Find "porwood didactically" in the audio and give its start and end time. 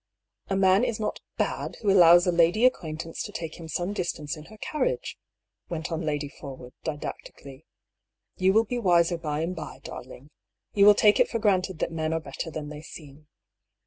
6.41-7.67